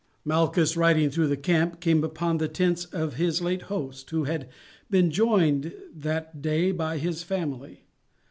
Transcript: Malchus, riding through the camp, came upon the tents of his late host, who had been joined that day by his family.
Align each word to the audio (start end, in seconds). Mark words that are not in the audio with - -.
Malchus, 0.25 0.75
riding 0.75 1.11
through 1.11 1.27
the 1.27 1.37
camp, 1.37 1.79
came 1.79 2.03
upon 2.03 2.39
the 2.39 2.47
tents 2.47 2.85
of 2.85 3.17
his 3.17 3.39
late 3.39 3.61
host, 3.69 4.09
who 4.09 4.23
had 4.23 4.49
been 4.89 5.11
joined 5.11 5.75
that 5.95 6.41
day 6.41 6.71
by 6.71 6.97
his 6.97 7.21
family. 7.21 7.83